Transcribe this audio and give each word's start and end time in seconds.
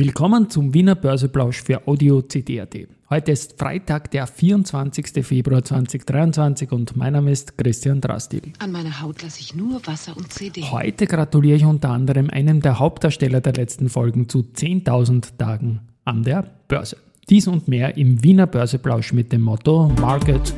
Willkommen 0.00 0.48
zum 0.48 0.74
Wiener 0.74 0.94
Börseplausch 0.94 1.60
für 1.60 1.88
Audio 1.88 2.22
CD.at. 2.22 2.72
Heute 3.10 3.32
ist 3.32 3.58
Freitag, 3.58 4.12
der 4.12 4.28
24. 4.28 5.26
Februar 5.26 5.64
2023 5.64 6.70
und 6.70 6.96
mein 6.96 7.14
Name 7.14 7.32
ist 7.32 7.58
Christian 7.58 8.00
Drastil. 8.00 8.52
An 8.60 8.70
meiner 8.70 9.02
Haut 9.02 9.20
lasse 9.24 9.40
ich 9.40 9.56
nur 9.56 9.84
Wasser 9.88 10.16
und 10.16 10.32
CD. 10.32 10.62
Heute 10.62 11.08
gratuliere 11.08 11.56
ich 11.56 11.64
unter 11.64 11.88
anderem 11.90 12.30
einem 12.30 12.60
der 12.60 12.78
Hauptdarsteller 12.78 13.40
der 13.40 13.54
letzten 13.54 13.88
Folgen 13.88 14.28
zu 14.28 14.38
10.000 14.42 15.36
Tagen 15.36 15.80
an 16.04 16.22
der 16.22 16.48
Börse. 16.68 16.96
Dies 17.28 17.48
und 17.48 17.66
mehr 17.66 17.96
im 17.96 18.22
Wiener 18.22 18.46
Börseplausch 18.46 19.12
mit 19.12 19.32
dem 19.32 19.40
Motto 19.40 19.90
Market 20.00 20.54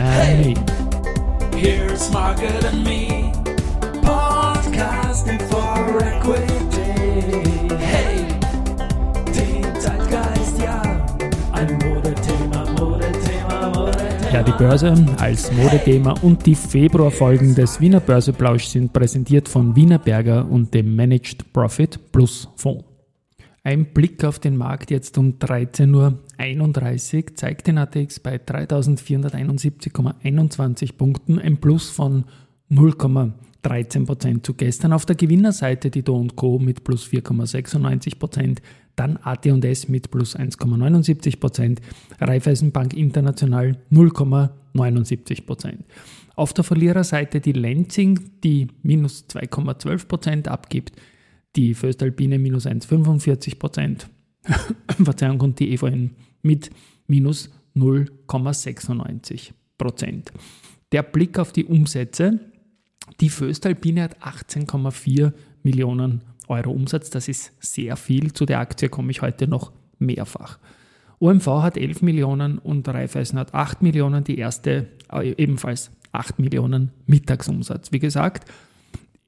Me. 0.00 0.54
Here's 1.54 2.10
Market 2.10 2.64
and 2.64 2.82
Me, 2.82 3.30
podcasting 4.02 5.38
for 5.48 6.02
equity. 6.02 7.51
Ja, 14.32 14.42
die 14.42 14.52
Börse 14.52 14.94
als 15.18 15.52
Modethema 15.52 16.14
und 16.22 16.46
die 16.46 16.54
Februarfolgen 16.54 17.54
des 17.54 17.82
Wiener 17.82 18.00
Börseplausch 18.00 18.64
sind 18.64 18.94
präsentiert 18.94 19.46
von 19.46 19.76
Wiener 19.76 19.98
Berger 19.98 20.50
und 20.50 20.72
dem 20.72 20.96
Managed 20.96 21.52
Profit 21.52 22.10
Plus 22.12 22.48
Fonds. 22.56 22.82
Ein 23.62 23.92
Blick 23.92 24.24
auf 24.24 24.38
den 24.38 24.56
Markt 24.56 24.90
jetzt 24.90 25.18
um 25.18 25.38
13.31 25.38 27.14
Uhr 27.14 27.36
zeigt 27.36 27.66
den 27.66 27.76
ATX 27.76 28.20
bei 28.20 28.36
3471,21 28.36 30.96
Punkten, 30.96 31.38
ein 31.38 31.58
Plus 31.58 31.90
von 31.90 32.24
0,13% 33.62 34.42
zu 34.42 34.54
gestern. 34.54 34.92
Auf 34.92 35.06
der 35.06 35.16
Gewinnerseite 35.16 35.90
die 35.90 36.02
Do 36.02 36.26
Co. 36.34 36.58
mit 36.58 36.84
plus 36.84 37.06
4,96%, 37.06 38.58
dann 38.96 39.16
AT&S 39.16 39.88
mit 39.88 40.10
plus 40.10 40.36
1,79%, 40.36 41.78
Raiffeisenbank 42.20 42.94
International 42.94 43.78
0,79%. 43.90 45.78
Auf 46.34 46.52
der 46.52 46.64
Verliererseite 46.64 47.40
die 47.40 47.52
Lenzing, 47.52 48.18
die 48.42 48.68
minus 48.82 49.26
2,12% 49.28 50.48
abgibt, 50.48 50.92
die 51.56 51.74
Föstalpine 51.74 52.38
minus 52.38 52.66
1,45%, 52.66 54.06
Verzeihung, 55.04 55.40
und 55.40 55.60
die 55.60 55.72
EVN 55.72 56.12
mit 56.42 56.70
minus 57.06 57.50
0,96%. 57.76 59.52
Der 60.92 61.02
Blick 61.02 61.38
auf 61.38 61.52
die 61.52 61.64
Umsätze, 61.64 62.40
die 63.20 63.28
Föstalpine 63.28 64.02
hat 64.02 64.18
18,4 64.22 65.32
Millionen 65.62 66.22
Euro 66.48 66.70
Umsatz. 66.70 67.10
Das 67.10 67.28
ist 67.28 67.52
sehr 67.60 67.96
viel. 67.96 68.32
Zu 68.32 68.46
der 68.46 68.60
Aktie 68.60 68.88
komme 68.88 69.10
ich 69.10 69.22
heute 69.22 69.46
noch 69.46 69.72
mehrfach. 69.98 70.58
OMV 71.20 71.46
hat 71.46 71.76
11 71.76 72.02
Millionen 72.02 72.58
und 72.58 72.88
Raiffeisen 72.88 73.38
hat 73.38 73.54
8 73.54 73.82
Millionen. 73.82 74.24
Die 74.24 74.38
erste 74.38 74.88
äh, 75.12 75.34
ebenfalls 75.36 75.90
8 76.12 76.38
Millionen 76.38 76.90
Mittagsumsatz. 77.06 77.92
Wie 77.92 78.00
gesagt, 78.00 78.50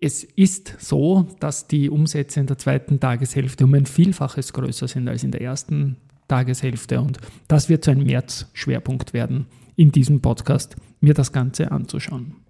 es 0.00 0.24
ist 0.24 0.74
so, 0.80 1.28
dass 1.40 1.66
die 1.66 1.88
Umsätze 1.88 2.40
in 2.40 2.46
der 2.46 2.58
zweiten 2.58 3.00
Tageshälfte 3.00 3.64
um 3.64 3.74
ein 3.74 3.86
Vielfaches 3.86 4.52
größer 4.52 4.88
sind 4.88 5.08
als 5.08 5.24
in 5.24 5.30
der 5.30 5.40
ersten 5.40 5.96
Tageshälfte 6.28 7.00
und 7.00 7.18
das 7.48 7.68
wird 7.68 7.84
zu 7.84 7.90
einem 7.90 8.04
März-Schwerpunkt 8.04 9.12
werden, 9.12 9.46
in 9.76 9.92
diesem 9.92 10.20
Podcast 10.20 10.76
mir 11.00 11.14
das 11.14 11.32
Ganze 11.32 11.70
anzuschauen. 11.70 12.43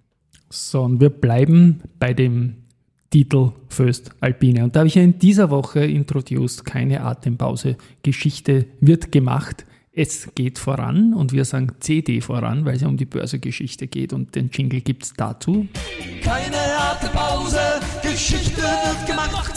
So, 0.55 0.83
und 0.83 1.01
wir 1.01 1.09
bleiben 1.09 1.81
bei 1.99 2.13
dem 2.13 2.55
Titel 3.09 3.51
First 3.67 4.11
Alpine. 4.21 4.63
Und 4.63 4.75
da 4.75 4.79
habe 4.79 4.87
ich 4.87 4.95
ja 4.95 5.01
in 5.01 5.19
dieser 5.19 5.49
Woche 5.49 5.85
introduced, 5.85 6.65
keine 6.65 7.01
Atempause, 7.01 7.77
Geschichte 8.03 8.65
wird 8.79 9.11
gemacht. 9.11 9.65
Es 9.91 10.29
geht 10.35 10.57
voran 10.59 11.13
und 11.13 11.31
wir 11.31 11.45
sagen 11.45 11.73
CD 11.79 12.19
voran, 12.19 12.65
weil 12.65 12.75
es 12.75 12.81
ja 12.81 12.87
um 12.87 12.97
die 12.97 13.05
Börsegeschichte 13.05 13.87
geht 13.87 14.11
und 14.11 14.35
den 14.35 14.49
Jingle 14.51 14.81
gibt 14.81 15.03
es 15.03 15.13
dazu. 15.13 15.67
Keine 16.21 16.57
Atempause, 16.77 17.59
Geschichte 18.01 18.61
wird 18.61 19.07
gemacht. 19.07 19.54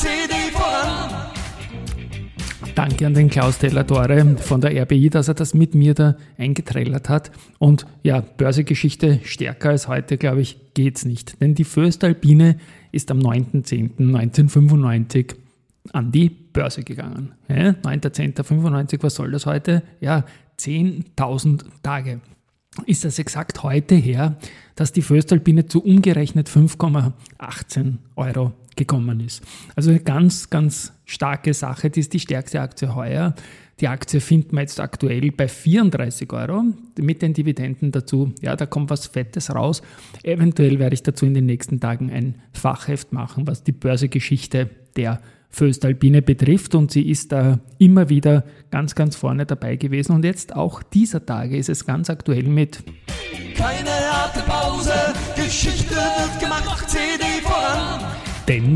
Danke 2.78 3.06
an 3.08 3.14
den 3.14 3.28
Klaus 3.28 3.58
Tellatore 3.58 4.36
von 4.36 4.60
der 4.60 4.80
RBI, 4.84 5.10
dass 5.10 5.26
er 5.26 5.34
das 5.34 5.52
mit 5.52 5.74
mir 5.74 5.94
da 5.94 6.14
eingetrellert 6.36 7.08
hat. 7.08 7.32
Und 7.58 7.86
ja, 8.04 8.20
Börsegeschichte 8.20 9.18
stärker 9.24 9.70
als 9.70 9.88
heute, 9.88 10.16
glaube 10.16 10.42
ich, 10.42 10.74
geht's 10.74 11.04
nicht. 11.04 11.40
Denn 11.40 11.56
die 11.56 11.64
Föstalpine 11.64 12.56
ist 12.92 13.10
am 13.10 13.18
9.10.1995 13.18 15.34
an 15.92 16.12
die 16.12 16.28
Börse 16.28 16.84
gegangen. 16.84 17.32
Ja, 17.48 17.70
9.10.95, 17.70 19.02
was 19.02 19.16
soll 19.16 19.32
das 19.32 19.46
heute? 19.46 19.82
Ja, 19.98 20.24
10.000 20.60 21.64
Tage. 21.82 22.20
Ist 22.86 23.04
das 23.04 23.18
exakt 23.18 23.64
heute 23.64 23.96
her, 23.96 24.36
dass 24.76 24.92
die 24.92 25.02
Föstalpine 25.02 25.66
zu 25.66 25.82
umgerechnet 25.82 26.48
5,18 26.48 27.94
Euro 28.14 28.52
gekommen 28.78 29.20
ist. 29.20 29.42
Also 29.76 29.90
eine 29.90 30.00
ganz, 30.00 30.48
ganz 30.48 30.94
starke 31.04 31.52
Sache. 31.52 31.90
Das 31.90 31.98
ist 31.98 32.14
die 32.14 32.20
stärkste 32.20 32.62
Aktie 32.62 32.94
heuer. 32.94 33.34
Die 33.80 33.88
Aktie 33.88 34.20
findet 34.20 34.52
man 34.52 34.62
jetzt 34.62 34.80
aktuell 34.80 35.30
bei 35.30 35.46
34 35.46 36.32
Euro 36.32 36.64
mit 36.98 37.22
den 37.22 37.34
Dividenden 37.34 37.92
dazu. 37.92 38.32
Ja, 38.40 38.56
da 38.56 38.66
kommt 38.66 38.90
was 38.90 39.06
Fettes 39.06 39.54
raus. 39.54 39.82
Eventuell 40.22 40.78
werde 40.78 40.94
ich 40.94 41.02
dazu 41.02 41.26
in 41.26 41.34
den 41.34 41.46
nächsten 41.46 41.78
Tagen 41.78 42.10
ein 42.10 42.36
Fachheft 42.52 43.12
machen, 43.12 43.46
was 43.46 43.62
die 43.62 43.72
Börsegeschichte 43.72 44.70
der 44.96 45.20
Föstalpine 45.50 46.22
betrifft 46.22 46.74
und 46.74 46.90
sie 46.90 47.08
ist 47.08 47.32
da 47.32 47.58
immer 47.78 48.08
wieder 48.08 48.44
ganz, 48.70 48.94
ganz 48.94 49.16
vorne 49.16 49.46
dabei 49.46 49.76
gewesen 49.76 50.12
und 50.12 50.24
jetzt 50.24 50.54
auch 50.54 50.82
dieser 50.82 51.24
Tage 51.24 51.56
ist 51.56 51.70
es 51.70 51.86
ganz 51.86 52.10
aktuell 52.10 52.42
mit 52.42 52.82
Keine 53.56 53.88
harte 53.88 54.40
Pause, 54.40 54.92
Geschichte 55.36 55.97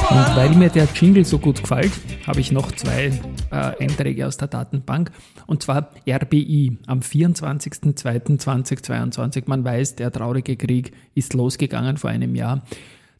Und 0.08 0.36
weil 0.36 0.54
mir 0.54 0.68
der 0.68 0.86
Jingle 0.94 1.24
so 1.24 1.36
gut 1.38 1.62
gefällt, 1.62 1.90
habe 2.26 2.40
ich 2.40 2.52
noch 2.52 2.70
zwei 2.72 3.10
äh, 3.50 3.82
Einträge 3.82 4.26
aus 4.26 4.36
der 4.36 4.48
Datenbank. 4.48 5.10
Und 5.46 5.62
zwar 5.62 5.92
RBI 6.08 6.76
am 6.86 7.00
24.02.2022. 7.00 9.44
Man 9.46 9.64
weiß, 9.64 9.96
der 9.96 10.12
traurige 10.12 10.56
Krieg 10.56 10.92
ist 11.14 11.32
losgegangen 11.34 11.96
vor 11.96 12.10
einem 12.10 12.36
Jahr. 12.36 12.62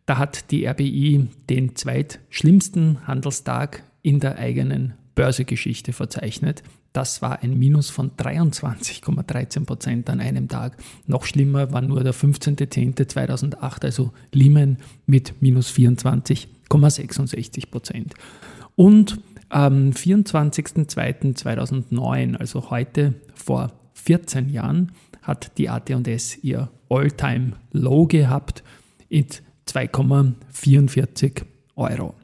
Da 0.06 0.18
hat 0.18 0.50
die 0.52 0.66
RBI 0.66 1.28
den 1.50 1.74
zweitschlimmsten 1.74 3.06
Handelstag 3.06 3.82
in 4.02 4.20
der 4.20 4.38
eigenen 4.38 4.94
Börsegeschichte 5.16 5.92
verzeichnet. 5.92 6.62
Das 6.92 7.20
war 7.20 7.42
ein 7.42 7.58
Minus 7.58 7.90
von 7.90 8.12
23,13 8.12 9.66
Prozent 9.66 10.08
an 10.08 10.20
einem 10.20 10.48
Tag. 10.48 10.76
Noch 11.06 11.24
schlimmer 11.24 11.72
war 11.72 11.82
nur 11.82 12.04
der 12.04 12.14
15.10.2008, 12.14 13.84
also 13.84 14.12
Lehman 14.32 14.78
mit 15.06 15.42
minus 15.42 15.68
24,66 16.70 17.70
Prozent. 17.70 18.14
Und 18.74 19.20
am 19.48 19.90
24.02.2009, 19.90 22.36
also 22.36 22.70
heute 22.70 23.14
vor 23.34 23.72
14 23.94 24.48
Jahren, 24.48 24.92
hat 25.22 25.56
die 25.58 25.68
AT&S 25.68 26.38
ihr 26.42 26.70
All-Time-Low 26.88 28.06
gehabt 28.06 28.64
mit 29.08 29.42
2,44 29.68 31.42
Euro. 31.76 32.14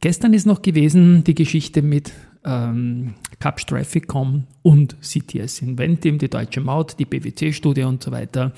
Gestern 0.00 0.32
ist 0.32 0.46
noch 0.46 0.62
gewesen 0.62 1.24
die 1.24 1.34
Geschichte 1.34 1.82
mit 1.82 2.12
ähm, 2.44 3.14
Capsch 3.40 3.66
Traffic.com 3.66 4.44
und 4.62 4.96
CTS 5.00 5.62
Inventim, 5.62 6.18
die 6.18 6.30
Deutsche 6.30 6.60
Maut, 6.60 6.96
die 6.98 7.04
BWC-Studie 7.04 7.82
und 7.82 8.02
so 8.02 8.10
weiter, 8.10 8.52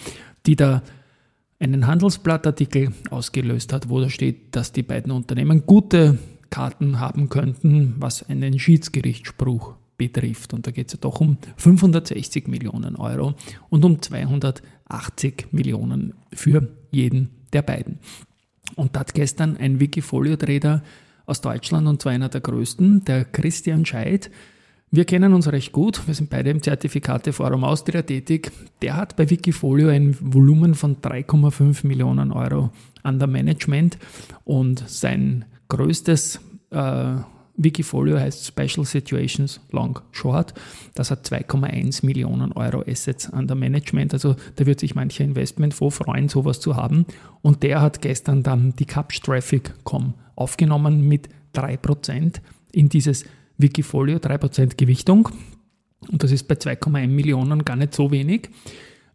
die 0.46 0.56
da 0.56 0.82
einen 1.60 1.86
Handelsblattartikel 1.86 2.92
ausgelöst 3.10 3.72
hat, 3.72 3.88
wo 3.88 4.00
da 4.00 4.08
steht, 4.08 4.56
dass 4.56 4.72
die 4.72 4.82
beiden 4.82 5.12
Unternehmen 5.12 5.66
gute 5.66 6.18
Karten 6.48 6.98
haben 6.98 7.28
könnten, 7.28 7.94
was 7.98 8.28
einen 8.28 8.58
Schiedsgerichtsspruch 8.58 9.74
betrifft. 9.96 10.54
Und 10.54 10.66
da 10.66 10.70
geht 10.70 10.88
es 10.88 10.94
ja 10.94 10.98
doch 11.00 11.20
um 11.20 11.36
560 11.56 12.48
Millionen 12.48 12.96
Euro 12.96 13.34
und 13.68 13.84
um 13.84 14.00
280 14.00 15.48
Millionen 15.52 16.14
für 16.32 16.68
jeden 16.90 17.30
der 17.52 17.62
beiden. 17.62 17.98
Und 18.76 18.96
da 18.96 19.00
hat 19.00 19.14
gestern 19.14 19.56
ein 19.58 19.78
Wikifolio-Trader 19.80 20.82
aus 21.26 21.42
Deutschland 21.42 21.86
und 21.86 22.00
zwar 22.00 22.12
einer 22.12 22.30
der 22.30 22.40
größten, 22.40 23.04
der 23.04 23.26
Christian 23.26 23.84
Scheid. 23.84 24.30
Wir 24.92 25.04
kennen 25.04 25.34
uns 25.34 25.46
recht 25.52 25.70
gut, 25.70 26.04
wir 26.08 26.14
sind 26.14 26.30
beide 26.30 26.50
im 26.50 26.62
Zertifikateforum 26.62 27.62
Austria 27.62 28.02
tätig. 28.02 28.50
Der 28.82 28.96
hat 28.96 29.14
bei 29.14 29.30
Wikifolio 29.30 29.88
ein 29.88 30.16
Volumen 30.20 30.74
von 30.74 30.96
3,5 30.96 31.86
Millionen 31.86 32.32
Euro 32.32 32.70
an 33.04 33.20
der 33.20 33.28
Management 33.28 33.98
und 34.44 34.82
sein 34.88 35.44
größtes 35.68 36.40
äh, 36.70 37.12
Wikifolio 37.56 38.18
heißt 38.18 38.46
Special 38.46 38.84
Situations 38.84 39.60
Long 39.70 40.00
Short. 40.10 40.54
Das 40.94 41.12
hat 41.12 41.24
2,1 41.24 42.04
Millionen 42.04 42.50
Euro 42.52 42.82
Assets 42.84 43.32
an 43.32 43.46
der 43.46 43.56
Management. 43.56 44.12
Also 44.12 44.34
da 44.56 44.66
wird 44.66 44.80
sich 44.80 44.96
mancher 44.96 45.22
Investmentfonds 45.22 45.98
freuen, 45.98 46.28
sowas 46.28 46.58
zu 46.58 46.74
haben. 46.74 47.06
Und 47.42 47.62
der 47.62 47.80
hat 47.80 48.00
gestern 48.00 48.42
dann 48.42 48.74
die 48.76 48.86
Capsch 48.86 49.20
Traffic.com 49.20 50.14
aufgenommen 50.34 51.06
mit 51.06 51.28
3% 51.54 52.40
in 52.72 52.88
dieses 52.88 53.24
Wikifolio, 53.62 54.18
3% 54.18 54.76
Gewichtung. 54.76 55.28
Und 56.10 56.22
das 56.22 56.32
ist 56.32 56.48
bei 56.48 56.54
2,1 56.54 57.08
Millionen 57.08 57.64
gar 57.64 57.76
nicht 57.76 57.94
so 57.94 58.10
wenig. 58.10 58.50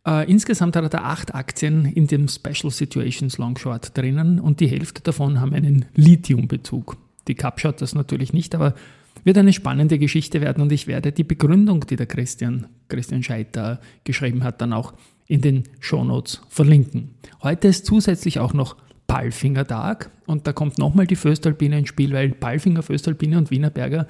Äh, 0.06 0.30
insgesamt 0.30 0.76
hat 0.76 0.84
er 0.84 0.90
da 0.90 1.00
acht 1.00 1.34
Aktien 1.34 1.86
in 1.86 2.08
dem 2.08 2.28
Special 2.28 2.72
Situations 2.72 3.38
Long 3.38 3.58
Short 3.58 3.98
drinnen 3.98 4.40
und 4.40 4.60
die 4.60 4.68
Hälfte 4.68 5.02
davon 5.02 5.42
haben 5.42 5.54
einen 5.54 5.86
Lithium-Bezug. 5.96 6.98
Die 7.28 7.36
Cup 7.36 7.60
schaut 7.60 7.82
das 7.82 7.96
natürlich 7.96 8.32
nicht, 8.34 8.54
aber 8.54 8.76
wird 9.24 9.38
eine 9.38 9.54
spannende 9.54 9.98
Geschichte 9.98 10.42
werden 10.42 10.62
und 10.62 10.72
ich 10.72 10.86
werde 10.86 11.12
die 11.12 11.24
Begründung, 11.24 11.88
die 11.88 11.96
der 11.96 12.06
Christian, 12.06 12.68
Christian 12.88 13.24
Scheiter 13.24 13.80
geschrieben 14.04 14.44
hat, 14.44 14.62
dann 14.62 14.74
auch 14.74 14.94
in 15.26 15.42
den 15.42 15.64
Shownotes 15.80 16.42
verlinken. 16.50 17.16
Heute 17.42 17.68
ist 17.68 17.88
zusätzlich 17.88 18.40
auch 18.40 18.54
noch 18.54 18.76
Palfinger 19.08 19.66
Tag 19.66 20.12
und 20.28 20.46
da 20.46 20.54
kommt 20.54 20.78
nochmal 20.78 21.08
die 21.08 21.16
Föstalpine 21.16 21.80
ins 21.80 21.90
Spiel, 21.90 22.14
weil 22.14 22.30
Palfinger, 22.30 22.84
Föstalpine 22.84 23.40
und 23.40 23.50
Wienerberger 23.50 24.06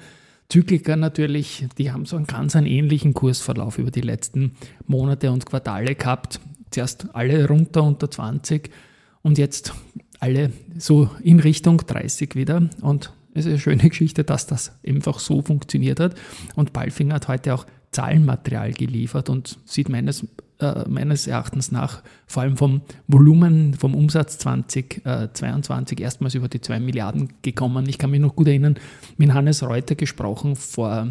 Zykliker 0.48 0.96
natürlich, 0.96 1.66
die 1.76 1.90
haben 1.90 2.06
so 2.06 2.16
einen 2.16 2.26
ganz 2.26 2.54
einen 2.54 2.66
ähnlichen 2.66 3.14
Kursverlauf 3.14 3.78
über 3.78 3.90
die 3.90 4.00
letzten 4.00 4.52
Monate 4.86 5.30
und 5.32 5.46
Quartale 5.46 5.94
gehabt. 5.94 6.40
Zuerst 6.70 7.14
alle 7.14 7.48
runter 7.48 7.82
unter 7.82 8.10
20 8.10 8.70
und 9.22 9.38
jetzt 9.38 9.74
alle 10.20 10.52
so 10.78 11.10
in 11.22 11.40
Richtung 11.40 11.78
30 11.78 12.34
wieder. 12.36 12.68
Und 12.80 13.12
es 13.34 13.44
ist 13.44 13.50
eine 13.50 13.58
schöne 13.58 13.88
Geschichte, 13.88 14.24
dass 14.24 14.46
das 14.46 14.72
einfach 14.86 15.18
so 15.18 15.42
funktioniert 15.42 16.00
hat. 16.00 16.14
Und 16.54 16.72
Palfinger 16.72 17.16
hat 17.16 17.28
heute 17.28 17.54
auch 17.54 17.66
Zahlenmaterial 17.90 18.72
geliefert 18.72 19.28
und 19.28 19.58
sieht 19.64 19.88
meines, 19.88 20.26
äh, 20.58 20.88
meines 20.88 21.26
Erachtens 21.26 21.70
nach 21.70 22.02
vor 22.26 22.42
allem 22.42 22.56
vom 22.56 22.80
Volumen, 23.06 23.74
vom 23.74 23.94
Umsatz 23.94 24.38
2022 24.38 25.98
äh, 25.98 26.02
erstmals 26.02 26.34
über 26.34 26.48
die 26.48 26.60
2 26.60 26.80
Milliarden 26.80 27.28
gekommen. 27.42 27.88
Ich 27.88 27.98
kann 27.98 28.10
mich 28.10 28.20
noch 28.20 28.36
gut 28.36 28.48
erinnern, 28.48 28.76
mit 29.16 29.34
Hannes 29.34 29.62
Reuter 29.62 29.94
gesprochen 29.94 30.56
vor 30.56 31.08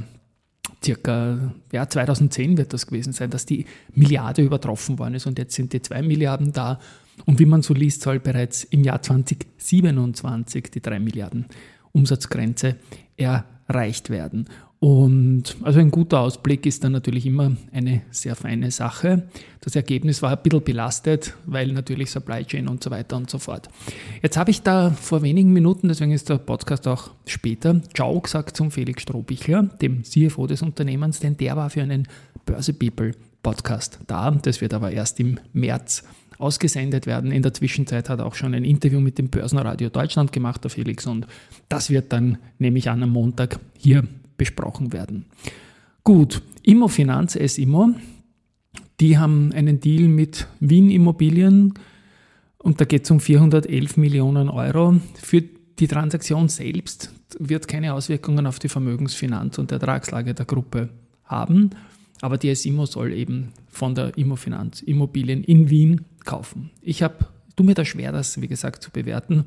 circa 0.83 1.53
ja, 1.71 1.88
2010 1.88 2.57
wird 2.57 2.74
das 2.74 2.88
gewesen 2.88 3.13
sein, 3.13 3.30
dass 3.30 3.45
die 3.45 3.65
Milliarde 3.94 4.42
übertroffen 4.42 5.00
worden 5.00 5.15
ist 5.15 5.25
und 5.25 5.38
jetzt 5.38 5.56
sind 5.56 5.74
die 5.74 5.81
2 5.81 6.01
Milliarden 6.01 6.53
da. 6.53 6.80
Und 7.25 7.39
wie 7.39 7.45
man 7.45 7.62
so 7.62 7.74
liest, 7.74 8.01
soll 8.01 8.19
bereits 8.19 8.63
im 8.63 8.83
Jahr 8.83 9.01
2027 9.01 10.71
die 10.71 10.81
3 10.81 11.00
Milliarden 11.00 11.45
Umsatzgrenze 11.92 12.75
erreicht 13.15 14.09
werden. 14.09 14.50
Und 14.80 15.56
also 15.63 15.80
ein 15.80 15.89
guter 15.89 16.19
Ausblick 16.19 16.66
ist 16.66 16.83
dann 16.83 16.92
natürlich 16.92 17.25
immer 17.25 17.56
eine 17.72 18.01
sehr 18.12 18.36
feine 18.36 18.72
Sache. 18.72 19.27
Das 19.62 19.75
Ergebnis 19.75 20.22
war 20.22 20.31
ein 20.31 20.44
bisschen 20.44 20.63
belastet, 20.63 21.33
weil 21.45 21.72
natürlich 21.72 22.12
Supply 22.12 22.44
Chain 22.44 22.68
und 22.68 22.83
so 22.83 22.92
weiter 22.92 23.16
und 23.16 23.30
so 23.30 23.39
fort. 23.39 23.69
Jetzt 24.22 24.38
habe 24.38 24.51
ich 24.51 24.62
da 24.62 24.92
vor 24.92 25.22
wenigen 25.22 25.54
Minuten, 25.54 25.88
deswegen 25.88 26.12
ist 26.12 26.30
der 26.30 26.38
Podcast 26.38 26.88
auch 26.88 27.12
später, 27.25 27.81
Ciao 27.95 28.19
gesagt 28.19 28.57
zum 28.57 28.69
Felix 28.69 29.04
Strohbichler, 29.04 29.63
dem 29.63 30.04
CFO 30.04 30.45
des 30.45 30.62
Unternehmens, 30.62 31.19
denn 31.19 31.38
der 31.38 31.56
war 31.56 31.69
für 31.69 31.81
einen 31.81 32.07
Börse 32.45 32.74
People 32.74 33.13
Podcast 33.42 34.00
da. 34.07 34.31
Das 34.31 34.60
wird 34.60 34.74
aber 34.74 34.92
erst 34.92 35.19
im 35.19 35.39
März 35.54 36.04
ausgesendet 36.38 37.07
werden. 37.07 37.31
In 37.31 37.44
der 37.44 37.54
Zwischenzeit 37.54 38.10
hat 38.10 38.19
er 38.19 38.25
auch 38.25 38.36
schon 38.36 38.54
ein 38.54 38.66
Interview 38.66 39.00
mit 39.00 39.18
dem 39.18 39.30
Börsenradio 39.30 39.89
Deutschland 39.89 40.33
gemacht, 40.33 40.63
der 40.63 40.69
Felix, 40.69 41.07
und 41.07 41.28
das 41.69 41.89
wird 41.89 42.12
dann, 42.12 42.39
nehme 42.60 42.78
ich 42.78 42.89
an, 42.89 43.01
am 43.01 43.12
Montag 43.12 43.60
hier 43.78 44.04
besprochen 44.38 44.94
werden. 44.94 45.26
Gut, 46.04 46.42
Immofinanz 46.64 47.36
S-Immo, 47.36 47.96
die 49.00 49.18
haben 49.18 49.52
einen 49.54 49.80
Deal 49.80 50.08
mit 50.08 50.48
Wien 50.60 50.90
Immobilien 50.90 51.74
und 52.58 52.80
da 52.80 52.86
geht 52.86 53.06
es 53.06 53.12
um 53.12 53.20
411 53.20 53.98
Millionen 53.98 54.50
Euro. 54.50 55.00
Für 55.16 55.42
die 55.42 55.88
Transaktion 55.88 56.48
selbst 56.48 57.12
wird 57.40 57.68
keine 57.68 57.94
Auswirkungen 57.94 58.48
auf 58.48 58.59
die 58.59 58.69
Vermögensfinanz 58.69 59.57
und 59.57 59.71
Ertragslage 59.71 60.33
der 60.33 60.45
Gruppe 60.45 60.90
haben, 61.26 61.71
aber 62.21 62.38
die 62.38 62.50
S-Immo 62.50 62.86
soll 62.86 63.14
eben 63.14 63.52
von 63.68 63.95
der 63.95 64.18
Immofinanz 64.18 64.81
Immobilien 64.81 65.44
in 65.44 65.69
Wien 65.69 66.06
kaufen. 66.24 66.71
Ich 66.81 67.04
habe, 67.04 67.28
tu 67.56 67.64
mir 67.64 67.74
da 67.74 67.83
schwer, 67.83 68.12
das 68.12 68.40
wie 68.42 68.48
gesagt 68.48 68.83
zu 68.83 68.92
bewerten. 68.92 69.45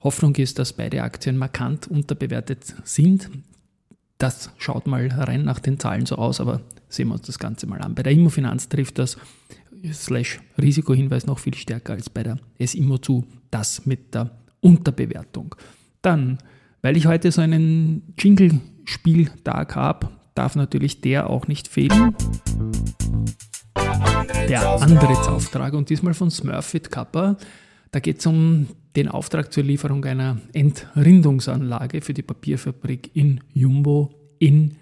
Hoffnung 0.00 0.34
ist, 0.36 0.58
dass 0.58 0.72
beide 0.72 1.02
Aktien 1.02 1.38
markant 1.38 1.86
unterbewertet 1.86 2.74
sind. 2.84 3.30
Das 4.22 4.50
schaut 4.56 4.86
mal 4.86 5.08
rein 5.08 5.42
nach 5.42 5.58
den 5.58 5.80
Zahlen 5.80 6.06
so 6.06 6.14
aus, 6.14 6.40
aber 6.40 6.60
sehen 6.88 7.08
wir 7.08 7.14
uns 7.14 7.26
das 7.26 7.40
Ganze 7.40 7.66
mal 7.66 7.80
an. 7.80 7.96
Bei 7.96 8.04
der 8.04 8.12
Immofinanz 8.12 8.68
trifft 8.68 9.00
das 9.00 9.16
slash 9.92 10.38
Risikohinweis 10.60 11.26
noch 11.26 11.40
viel 11.40 11.54
stärker 11.54 11.94
als 11.94 12.08
bei 12.08 12.22
der 12.22 12.38
S-Immo 12.56 12.98
zu, 12.98 13.26
das 13.50 13.84
mit 13.84 14.14
der 14.14 14.30
Unterbewertung. 14.60 15.56
Dann, 16.02 16.38
weil 16.82 16.96
ich 16.96 17.06
heute 17.06 17.32
so 17.32 17.40
einen 17.40 18.14
Jingle-Spieltag 18.16 19.74
habe, 19.74 20.10
darf 20.36 20.54
natürlich 20.54 21.00
der 21.00 21.28
auch 21.28 21.48
nicht 21.48 21.66
fehlen. 21.66 22.14
Der 24.48 24.80
Antrittsauftrag 24.80 25.72
und 25.74 25.90
diesmal 25.90 26.14
von 26.14 26.30
Smurfit 26.30 26.92
Kappa. 26.92 27.36
Da 27.92 28.00
geht 28.00 28.20
es 28.20 28.26
um 28.26 28.68
den 28.96 29.08
Auftrag 29.08 29.52
zur 29.52 29.64
Lieferung 29.64 30.04
einer 30.06 30.38
Entrindungsanlage 30.54 32.00
für 32.00 32.14
die 32.14 32.22
Papierfabrik 32.22 33.10
in 33.14 33.40
Jumbo 33.52 34.14
in 34.38 34.76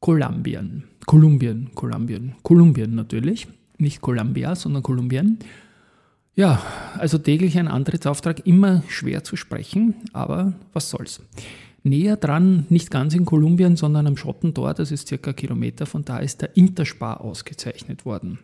Kolumbien. 0.00 0.84
Kolumbien, 1.06 1.70
Kolumbien, 1.74 2.34
Kolumbien 2.42 2.94
natürlich. 2.94 3.48
Nicht 3.78 4.02
Columbia, 4.02 4.54
sondern 4.54 4.82
Kolumbien. 4.82 5.38
Ja, 6.34 6.62
also 6.98 7.16
täglich 7.16 7.58
ein 7.58 7.68
Antrittsauftrag, 7.68 8.46
immer 8.46 8.82
schwer 8.86 9.24
zu 9.24 9.36
sprechen, 9.36 9.94
aber 10.12 10.52
was 10.74 10.90
soll's. 10.90 11.22
Näher 11.84 12.16
dran, 12.16 12.66
nicht 12.68 12.90
ganz 12.90 13.14
in 13.14 13.24
Kolumbien, 13.24 13.76
sondern 13.76 14.06
am 14.06 14.16
Schottentor, 14.16 14.72
das 14.74 14.92
ist 14.92 15.08
circa 15.08 15.32
Kilometer 15.32 15.84
von 15.84 16.04
da, 16.04 16.18
ist 16.18 16.40
der 16.40 16.56
Interspar 16.56 17.20
ausgezeichnet 17.20 18.04
worden. 18.04 18.38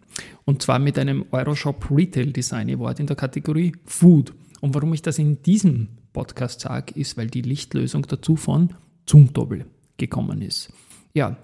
Und 0.44 0.62
zwar 0.62 0.78
mit 0.78 0.98
einem 0.98 1.24
Euroshop 1.30 1.88
Retail 1.90 2.32
Design 2.32 2.68
Award 2.70 3.00
in 3.00 3.06
der 3.06 3.16
Kategorie 3.16 3.72
Food. 3.84 4.34
Und 4.60 4.74
warum 4.74 4.92
ich 4.92 5.02
das 5.02 5.18
in 5.18 5.40
diesem 5.42 5.88
Podcast 6.12 6.60
sage, 6.60 6.98
ist, 6.98 7.16
weil 7.16 7.28
die 7.28 7.42
Lichtlösung 7.42 8.02
dazu 8.08 8.34
von 8.34 8.70
Zumtobel 9.06 9.66
gekommen 9.98 10.42
ist. 10.42 10.72
Ja, 11.14 11.36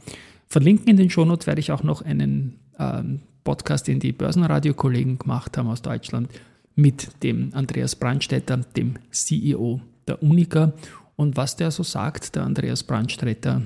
verlinken 0.49 0.89
in 0.89 0.97
den 0.97 1.11
Shownotes 1.11 1.47
werde 1.47 1.61
ich 1.61 1.71
auch 1.71 1.85
noch 1.85 2.03
einen 2.03 2.59
ähm, 2.79 3.21
Podcast, 3.45 3.87
den 3.87 4.01
die 4.01 4.13
Börsenradio-Kollegen 4.13 5.19
gemacht 5.19 5.57
haben 5.57 5.69
aus 5.69 5.83
Deutschland, 5.83 6.29
mit 6.75 7.23
dem 7.23 7.51
Andreas 7.53 7.95
Brandstätter, 7.95 8.57
dem 8.77 8.95
CEO 9.11 9.81
der 10.09 10.23
Unica. 10.23 10.73
Und 11.17 11.37
was 11.37 11.57
der 11.57 11.71
so 11.71 11.83
sagt, 11.83 12.35
der 12.35 12.45
Andreas 12.45 12.83
Brandstätter, 12.83 13.63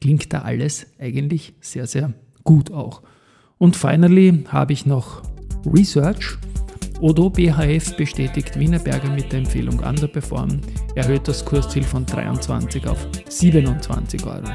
klingt 0.00 0.32
da 0.32 0.42
alles 0.42 0.86
eigentlich 0.98 1.54
sehr, 1.60 1.86
sehr 1.86 2.12
gut 2.44 2.72
auch. 2.72 3.02
Und 3.58 3.76
finally 3.76 4.44
habe 4.48 4.72
ich 4.72 4.86
noch 4.86 5.22
Research. 5.66 6.36
Odo 7.00 7.30
BHF 7.30 7.96
bestätigt 7.96 8.56
Wienerberger 8.58 9.10
mit 9.10 9.32
der 9.32 9.40
Empfehlung 9.40 9.80
Underperform, 9.80 10.60
erhöht 10.94 11.26
das 11.26 11.44
Kursziel 11.44 11.82
von 11.82 12.06
23 12.06 12.86
auf 12.86 13.08
27 13.28 14.24
Euro. 14.24 14.48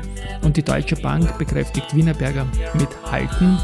Und 0.44 0.56
die 0.56 0.64
Deutsche 0.64 0.96
Bank 0.96 1.38
bekräftigt 1.38 1.94
Wienerberger 1.94 2.46
mit 2.74 2.90
Halten 3.12 3.58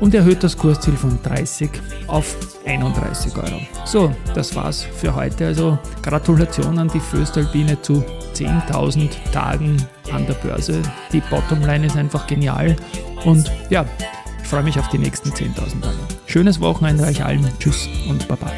und 0.00 0.14
erhöht 0.14 0.42
das 0.42 0.56
Kursziel 0.56 0.96
von 0.96 1.18
30 1.22 1.70
auf 2.06 2.36
31 2.66 3.36
Euro. 3.36 3.60
So, 3.84 4.12
das 4.34 4.54
war's 4.54 4.82
für 4.82 5.14
heute. 5.14 5.46
Also 5.46 5.78
Gratulation 6.02 6.78
an 6.78 6.88
die 6.88 7.00
Föstalpine 7.00 7.80
zu 7.82 8.04
10.000 8.34 9.10
Tagen 9.32 9.76
an 10.12 10.26
der 10.26 10.34
Börse. 10.34 10.80
Die 11.12 11.20
Bottomline 11.20 11.86
ist 11.86 11.96
einfach 11.96 12.26
genial 12.26 12.76
und 13.24 13.50
ja, 13.70 13.84
ich 14.42 14.48
freue 14.48 14.62
mich 14.62 14.78
auf 14.78 14.88
die 14.88 14.98
nächsten 14.98 15.30
10.000 15.30 15.82
Tage. 15.82 15.96
Schönes 16.26 16.60
Wochenende 16.60 17.04
euch 17.04 17.24
allen. 17.24 17.46
Tschüss 17.58 17.88
und 18.08 18.26
Baba. 18.28 18.50